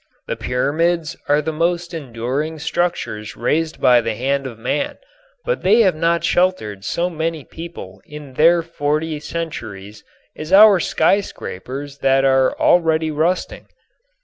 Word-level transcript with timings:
The 0.25 0.35
pyramids 0.35 1.15
are 1.29 1.43
the 1.43 1.53
most 1.53 1.93
enduring 1.93 2.57
structures 2.57 3.37
raised 3.37 3.79
by 3.79 4.01
the 4.01 4.15
hand 4.15 4.47
of 4.47 4.57
man, 4.57 4.97
but 5.45 5.61
they 5.61 5.81
have 5.81 5.93
not 5.93 6.23
sheltered 6.23 6.83
so 6.83 7.07
many 7.07 7.45
people 7.45 8.01
in 8.07 8.33
their 8.33 8.63
forty 8.63 9.19
centuries 9.19 10.03
as 10.35 10.51
our 10.51 10.79
skyscrapers 10.79 11.99
that 11.99 12.25
are 12.25 12.59
already 12.59 13.11
rusting. 13.11 13.67